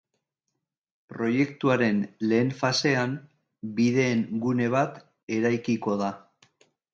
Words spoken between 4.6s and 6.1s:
bat eraikiko